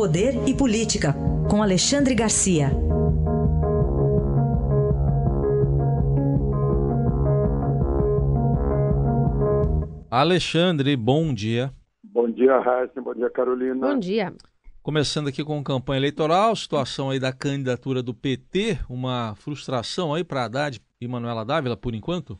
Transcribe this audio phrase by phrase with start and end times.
[0.00, 1.12] Poder e Política,
[1.50, 2.68] com Alexandre Garcia.
[10.10, 11.70] Alexandre, bom dia.
[12.02, 12.98] Bom dia, Raíssa.
[13.02, 13.88] Bom dia, Carolina.
[13.88, 14.32] Bom dia.
[14.82, 20.46] Começando aqui com campanha eleitoral, situação aí da candidatura do PT, uma frustração aí para
[20.46, 22.38] Haddad e Manuela Dávila, por enquanto?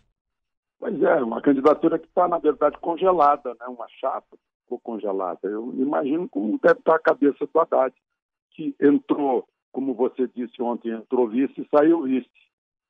[0.79, 3.66] Pois é, uma candidatura que está, na verdade, congelada, né?
[3.68, 4.34] uma chapa
[4.71, 5.41] ficou congelada.
[5.43, 7.95] Eu imagino como deve estar a cabeça do Haddad,
[8.52, 12.28] que entrou, como você disse ontem, entrou vice e saiu vice,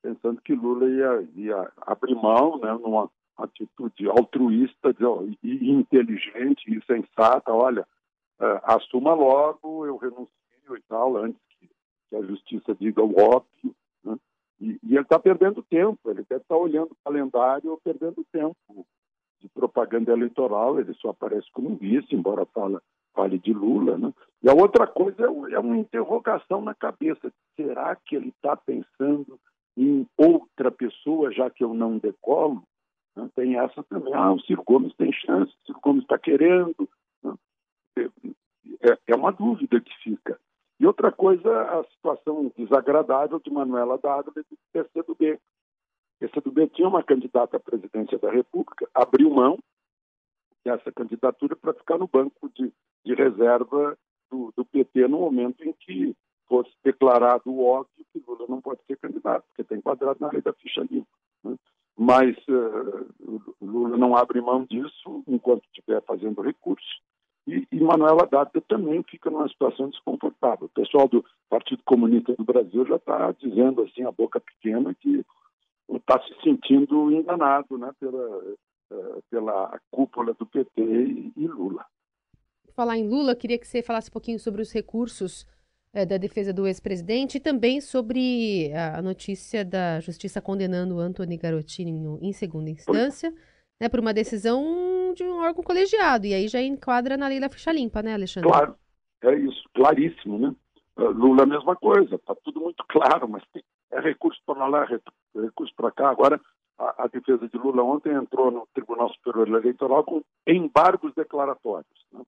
[0.02, 4.94] pensando que Lula ia, ia abrir mão, né, numa atitude altruísta
[5.42, 7.86] e inteligente e sensata, olha,
[8.38, 10.28] uh, assuma logo, eu renuncio
[10.76, 11.68] e tal, antes que,
[12.08, 13.74] que a justiça diga o óbvio.
[14.04, 14.16] Né?
[14.60, 18.56] E, e, ele está perdendo tempo, ele deve estar tá olhando o calendário perdendo tempo
[19.40, 22.82] de propaganda eleitoral, ele só aparece como vice, embora fala,
[23.14, 23.96] fale de Lula.
[23.96, 24.12] Né?
[24.42, 29.38] E a outra coisa é, é uma interrogação na cabeça, será que ele está pensando
[29.76, 32.62] em outra pessoa, já que eu não decolo?
[33.16, 33.28] Né?
[33.34, 34.14] Tem essa também.
[34.14, 36.88] Ah, o Ciro Gomes tem chance, o Ciro Gomes está querendo.
[37.22, 37.34] Né?
[38.82, 40.38] É, é uma dúvida que fica.
[40.78, 45.38] E outra coisa, a situação desagradável de Manuela Dávila e do PCdoB.
[46.68, 49.58] Tinha uma candidata à presidência da República, abriu mão
[50.64, 52.72] dessa candidatura para ficar no banco de,
[53.04, 53.96] de reserva
[54.30, 56.14] do, do, PT no momento em que
[56.46, 60.52] fosse declarado óbvio que Lula não pode ser candidato, porque está enquadrado na lei da
[60.52, 61.08] ficha limpa.
[61.42, 61.56] Né?
[62.00, 66.88] mas uh, Lula não abre mão disso enquanto estiver fazendo recurso.
[67.46, 70.64] E, e Manuela Dávila também fica numa situação desconfortável.
[70.66, 75.22] O pessoal do Partido Comunista do Brasil já está dizendo assim, a boca pequena, que
[75.96, 78.38] está se sentindo enganado né, pela,
[78.92, 80.82] uh, pela cúpula do PT
[81.36, 81.84] e, Lula.
[82.74, 85.46] Falar em Lula, queria que você falasse um pouquinho sobre os recursos
[85.92, 92.18] é, da defesa do ex-presidente e também sobre a notícia da justiça condenando Antony Garotinho
[92.22, 93.32] em segunda instância,
[93.80, 96.26] né, por uma decisão de um órgão colegiado.
[96.26, 98.48] E aí já enquadra na lei da ficha limpa, né, Alexandre?
[98.48, 98.76] Claro,
[99.24, 100.54] é isso, claríssimo, né?
[100.96, 104.86] Ah, Lula a mesma coisa, está tudo muito claro, mas tem, é recurso para lá,
[105.34, 106.10] recurso para cá.
[106.10, 106.40] Agora,
[106.78, 112.06] a, a, defesa de Lula ontem entrou no Tribunal Superior Eleitoral com embargos declaratórios.
[112.12, 112.22] Né?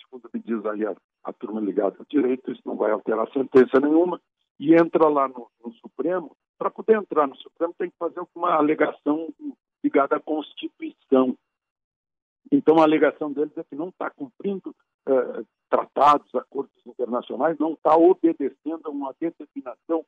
[0.00, 0.94] Segundo me diz aí a
[1.26, 4.20] a turma ligada ao direito, isso não vai alterar sentença nenhuma,
[4.60, 6.36] e entra lá no, no Supremo.
[6.56, 9.28] Para poder entrar no Supremo, tem que fazer uma alegação
[9.82, 11.36] ligada à Constituição.
[12.50, 14.74] Então, a alegação deles é que não está cumprindo
[15.08, 20.06] eh, tratados, acordos internacionais, não está obedecendo a uma determinação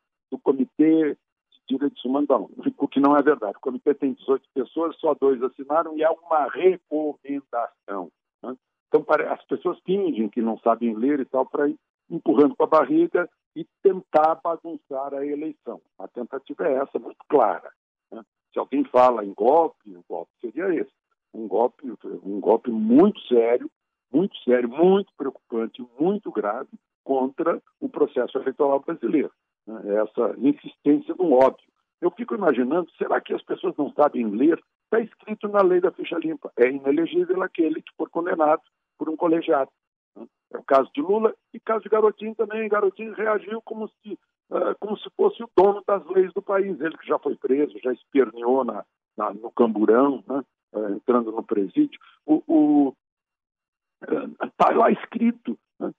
[0.79, 1.17] Comitê
[1.51, 3.57] de Direitos Humanos da ONU, o que não é verdade.
[3.57, 8.11] O comitê tem 18 pessoas, só dois assinaram e é uma recomendação.
[8.43, 8.57] Né?
[8.87, 11.77] Então, as pessoas fingem que não sabem ler e tal para ir
[12.09, 15.83] empurrando com a barriga e tentar bagunçar a eleição.
[15.99, 17.71] A tentativa é essa, muito clara.
[18.11, 18.23] Né?
[18.53, 20.93] Se alguém fala em golpe, o golpe seria esse.
[21.35, 21.93] Um golpe,
[22.25, 23.71] um golpe muito sério,
[24.11, 26.71] muito sério, muito preocupante, muito grave
[27.05, 29.31] contra o processo eleitoral brasileiro.
[29.69, 30.03] Né?
[30.03, 31.69] Essa insistência no óbvio.
[32.01, 34.59] Eu fico imaginando, será que as pessoas não sabem ler?
[34.85, 36.51] Está escrito na lei da ficha limpa.
[36.57, 38.63] É inelegível aquele que for condenado
[38.97, 39.71] por um colegiado.
[40.17, 40.27] Né?
[40.53, 42.69] É o caso de Lula e caso de Garotinho também.
[42.69, 44.13] Garotinho reagiu como se,
[44.51, 46.81] uh, como se fosse o dono das leis do país.
[46.81, 48.85] Ele que já foi preso, já esperneou na,
[49.17, 50.43] na no camburão, né?
[50.73, 52.01] uh, entrando no presídio.
[52.25, 52.95] O,
[54.43, 55.59] está uh, lá escrito.
[55.79, 55.93] Né?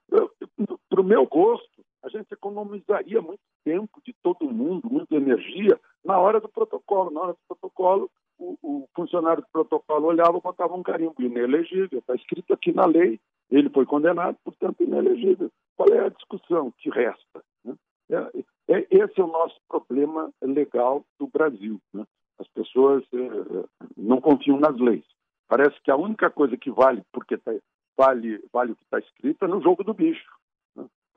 [0.89, 6.17] Para o meu gosto, a gente economizaria muito tempo de todo mundo, muita energia, na
[6.17, 7.11] hora do protocolo.
[7.11, 12.15] Na hora do protocolo, o, o funcionário do protocolo olhava botava um carimbo, inelegível, está
[12.15, 13.19] escrito aqui na lei,
[13.51, 15.51] ele foi condenado, portanto, inelegível.
[15.75, 17.43] Qual é a discussão que resta?
[17.63, 17.75] Né?
[18.09, 21.79] É, é, esse é o nosso problema legal do Brasil.
[21.93, 22.05] Né?
[22.37, 23.65] As pessoas é,
[23.97, 25.05] não confiam nas leis.
[25.47, 27.51] Parece que a única coisa que vale, porque tá,
[27.97, 30.38] vale, vale o que está escrito, é no jogo do bicho.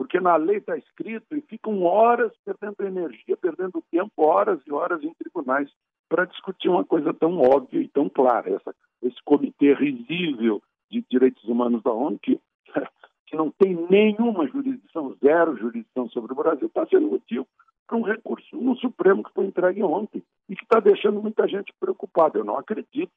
[0.02, 5.00] Porque na lei está escrito e ficam horas perdendo energia, perdendo tempo, horas e horas
[5.04, 5.70] em tribunais
[6.08, 8.50] para discutir uma coisa tão óbvia e tão clara.
[8.50, 10.60] Essa, esse comitê risível
[10.90, 12.40] de direitos humanos da ONU, que,
[13.28, 17.46] que não tem nenhuma jurisdição, zero jurisdição sobre o Brasil, está sendo motivo
[17.86, 21.72] para um recurso no Supremo que foi entregue ontem e que está deixando muita gente
[21.78, 22.40] preocupada.
[22.40, 23.12] Eu não acredito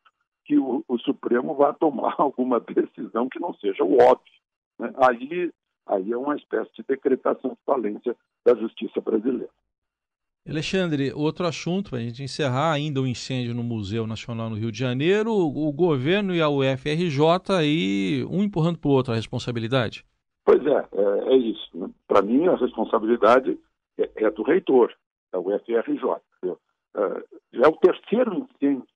[0.46, 4.34] que o, o Supremo vá tomar alguma decisão que não seja o óbvio.
[4.78, 4.94] Né?
[4.98, 5.52] Aí,
[5.88, 8.16] aí é uma espécie de decretação de falência
[8.46, 9.50] da justiça brasileira.
[10.48, 14.72] Alexandre, outro assunto, para a gente encerrar ainda o incêndio no Museu Nacional no Rio
[14.72, 17.20] de Janeiro, o governo e a UFRJ
[17.58, 20.06] aí, um empurrando para o outro a responsabilidade.
[20.46, 21.76] Pois é, é, é isso.
[21.76, 21.90] Né?
[22.08, 23.58] Para mim, a responsabilidade
[23.98, 24.94] é, é, do reitor,
[25.32, 26.22] da UFRJ.
[26.44, 28.88] É, é o terceiro incêndio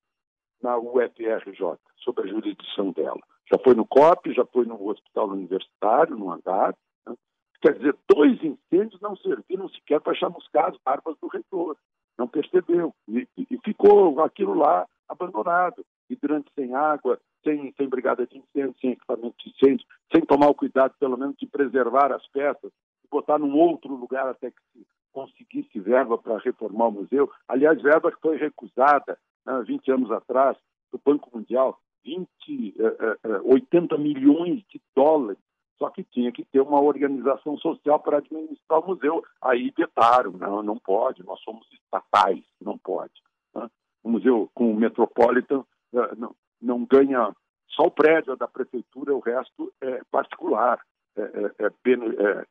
[0.61, 3.19] na UFRJ, sob a jurisdição dela.
[3.51, 6.75] Já foi no COP, já foi no Hospital Universitário, no andar.
[7.07, 7.15] Né?
[7.61, 11.75] Quer dizer, dois incêndios não serviram sequer para chamuscar as barbas do reitor.
[12.17, 12.93] Não percebeu.
[13.07, 15.83] E, e ficou aquilo lá abandonado.
[16.09, 20.55] Hidrante sem água, sem, sem brigada de incêndio, sem equipamento de incêndio, sem tomar o
[20.55, 22.71] cuidado, pelo menos, de preservar as peças,
[23.09, 27.29] botar num outro lugar até que se conseguisse verba para reformar o museu.
[27.47, 30.57] Aliás, verba que foi recusada né, 20 anos atrás
[30.91, 35.39] do Banco Mundial, 20, eh, 80 eh, eh, milhões de dólares.
[35.77, 39.23] Só que tinha que ter uma organização social para administrar o museu.
[39.41, 43.13] Aí vetaram, não, não pode, nós somos estatais, não pode.
[43.55, 43.69] Né?
[44.03, 45.63] O museu com o Metropolitan
[45.93, 47.33] eh, não, não ganha
[47.69, 50.79] só o prédio da prefeitura, o resto é particular.
[51.15, 52.45] É, é, é,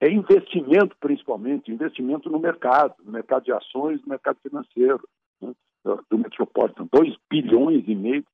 [0.00, 5.08] é, investimento, principalmente, investimento no mercado, no mercado de ações, no mercado financeiro
[5.40, 5.52] né,
[6.10, 6.86] do Metropolitan.
[6.92, 8.24] 2 bilhões e meio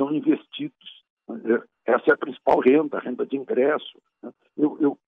[0.00, 1.04] são investidos.
[1.28, 4.00] Né, essa é a principal renda, a renda de ingresso.
[4.22, 4.32] Né.
[4.56, 4.98] Eu, eu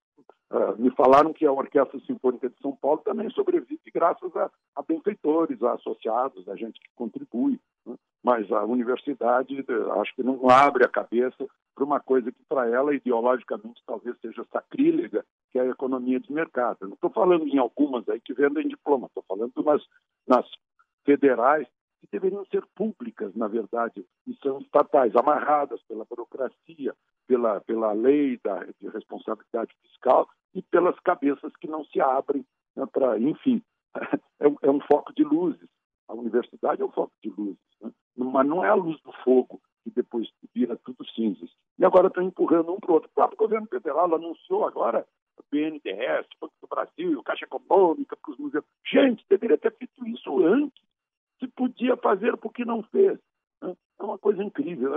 [0.51, 4.83] uh, me falaram que a Orquestra Sinfônica de São Paulo também sobrevive graças a, a
[4.83, 7.59] benfeitores, a associados, a gente que contribui.
[7.85, 7.95] Né?
[8.23, 9.65] Mas a universidade,
[9.99, 11.45] acho que não abre a cabeça
[11.75, 16.31] para uma coisa que para ela, ideologicamente, talvez seja sacrílega, que é a economia de
[16.31, 16.77] mercado.
[16.81, 19.81] não estou falando em algumas aí que vendem diploma, estou falando nas,
[20.27, 20.45] nas
[21.03, 21.67] federais,
[22.03, 26.93] que deveriam ser públicas, na verdade, e são estatais, amarradas pela burocracia,
[27.25, 32.45] pela, pela lei da, de responsabilidade fiscal e pelas cabeças que não se abrem
[32.75, 33.61] né, para, enfim,
[34.41, 35.69] é, é, um foco de luzes.
[36.09, 37.89] A universidade é um foco de luzes, né?
[38.17, 41.49] mas não é a luz do fogo que depois vira tudo cinzas.
[41.79, 43.09] E agora estão empurrando um para o outro.
[43.09, 45.05] O próprio governo federal anunciou agora
[45.51, 48.65] BNDES, Banco do Brasil, Caixa Econômica para os museus.
[48.85, 49.72] Gente, deveria ter.
[51.43, 53.19] Se podia fazer, por que não fez?
[53.61, 53.75] Né?
[53.99, 54.93] É uma coisa incrível.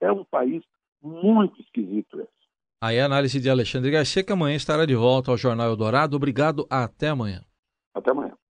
[0.00, 0.62] É, é um país
[1.02, 2.30] muito esquisito esse.
[2.80, 6.16] Aí a análise de Alexandre Garcia, que amanhã estará de volta ao Jornal Eldorado.
[6.16, 7.44] Obrigado, até amanhã.
[7.94, 8.36] Até amanhã.